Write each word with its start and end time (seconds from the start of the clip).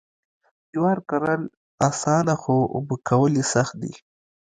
جوار 0.71 0.97
کرل 1.09 1.43
اسانه 1.89 2.35
خو 2.41 2.55
اوبه 2.75 2.95
کول 3.07 3.31
یې 3.39 3.45
سخت 3.53 3.73
دي. 3.81 3.93